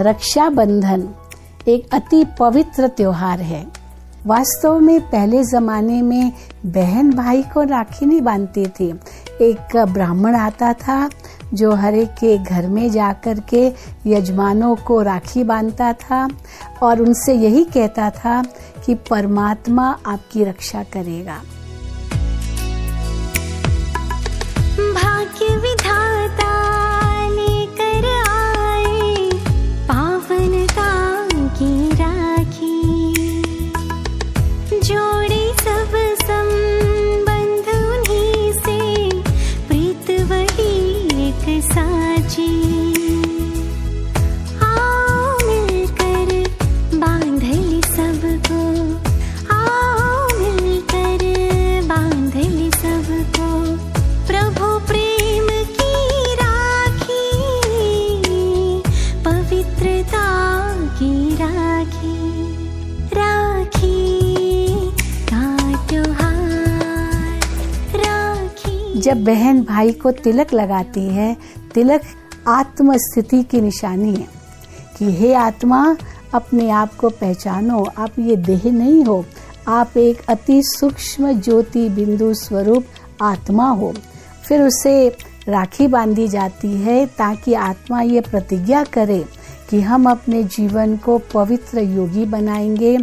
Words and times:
रक्षाबंधन 0.00 1.08
एक 1.68 1.88
अति 1.92 2.26
पवित्र 2.38 2.88
त्योहार 2.88 3.40
है। 3.40 3.66
वास्तव 4.26 4.80
में 4.80 5.00
पहले 5.00 5.44
जमाने 5.44 6.02
में 6.02 6.32
बहन 6.66 7.12
भाई 7.12 7.42
को 7.42 7.62
राखी 7.62 8.06
नहीं 8.06 8.20
बांधती 8.20 8.66
थी। 8.66 9.00
एक 9.40 9.76
ब्राह्मण 9.76 10.36
आता 10.36 10.72
था 10.72 11.10
जो 11.54 11.72
हर 11.72 11.94
एक 11.94 12.10
के 12.10 12.38
घर 12.38 12.66
में 12.66 12.90
जाकर 12.90 13.40
के 13.40 13.72
यजमानों 14.06 14.76
को 14.76 15.02
राखी 15.02 15.44
बांधता 15.44 15.92
था 15.92 16.28
और 16.82 17.00
उनसे 17.00 17.34
यही 17.34 17.64
कहता 17.64 18.10
था 18.10 18.42
कि 18.86 18.94
परमात्मा 18.94 19.98
आपकी 20.06 20.44
रक्षा 20.44 20.82
करेगा। 20.82 21.42
जब 69.06 69.24
बहन 69.24 69.62
भाई 69.62 69.92
को 69.92 70.10
तिलक 70.10 70.54
लगाती 70.54 71.00
है, 71.00 71.36
तिलक 71.74 72.00
आत्म 72.48 72.96
स्थिति 72.96 73.42
की 73.42 73.60
निशानी 73.60 74.14
है 74.14 74.28
कि, 74.98 75.16
हे 75.16 75.34
आत्मा, 75.34 75.96
अपने 76.34 76.70
आप 76.70 76.94
को 76.94 77.08
पहचानो, 77.08 77.90
आप 77.98 78.10
ये 78.18 78.36
देह 78.36 78.62
नहीं 78.64 79.04
हो। 79.04 79.24
आप 79.68 79.96
एक 79.96 80.22
अति 80.28 80.62
सूक्ष्म 80.62 81.40
ज्योति 81.40 81.88
बिंदु 81.88 82.34
स्वरूप 82.34 82.84
आत्मा 83.22 83.70
हो। 83.70 83.94
फिर 84.48 84.62
उसे 84.62 85.08
राखी 85.48 85.86
बांधी 85.86 86.28
जाती 86.28 86.72
है 86.72 87.06
ताकि 87.06 87.54
आत्मा 87.54 88.00
ये 88.00 88.20
प्रतिज्ञा 88.20 88.84
करे 88.84 89.24
कि 89.70 89.80
हम 89.80 90.10
अपने 90.10 90.44
जीवन 90.44 90.96
को 90.96 91.18
पवित्र 91.18 91.80
योगी 91.80 92.24
बनाएँगे, 92.24 92.98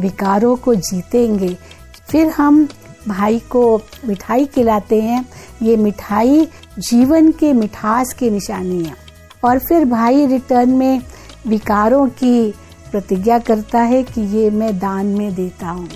विकारों 0.00 0.56
को 0.56 0.74
जीतेंगे। 0.74 1.56
फिर 2.08 2.26
हम 2.28 2.68
भाई 3.08 3.38
को 3.38 3.80
मिठाई 4.04 4.44
खिलाते 4.44 5.00
हैं 5.00 5.28
ये 5.62 5.76
मिठाई 5.76 6.48
जीवन 6.78 7.32
के 7.32 7.52
मिठास 7.52 8.12
की 8.12 8.30
निशानी 8.30 8.84
है। 8.84 8.94
और 9.44 9.58
फिर 9.58 9.84
भाई 9.84 10.26
रिटर्न 10.26 10.70
में 10.70 11.00
विकारों 11.46 12.08
की 12.08 12.54
प्रतिज्ञा 12.92 13.38
करता 13.38 13.80
है 13.80 14.02
कि 14.02 14.20
ये 14.20 14.50
मैं 14.50 14.78
दान 14.78 15.06
में 15.06 15.34
देता 15.34 15.68
हूँ। 15.68 15.88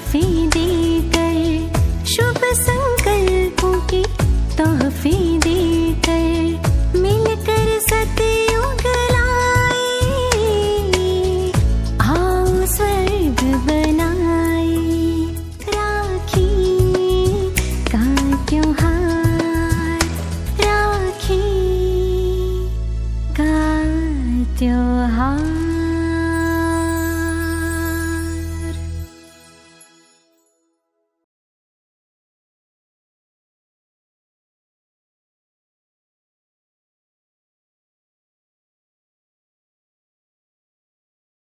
तोहफे 0.00 0.20
दे 0.54 0.68
गए 1.14 1.48
शुभ 2.12 2.40
संकल्पों 2.60 3.72
की 3.90 4.02
तोहफे 4.56 5.12
दे 5.44 5.58
गए 6.06 7.00
मिलकर 7.02 7.68
सतयुग 7.88 8.86
लाए 9.12 9.92
आओ 12.08 12.66
स्वर्ग 12.76 13.44
बना। 13.68 13.99